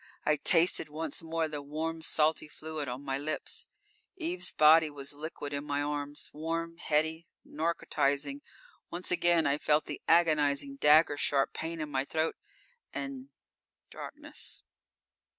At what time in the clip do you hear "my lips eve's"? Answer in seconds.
3.05-4.51